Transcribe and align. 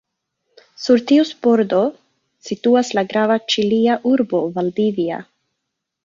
Sur 0.83 1.01
ties 1.11 1.33
bordo 1.47 1.81
situas 2.49 2.89
la 2.99 3.03
grava 3.11 3.37
ĉilia 3.55 3.99
urbo 4.13 4.41
Valdivia. 4.57 5.21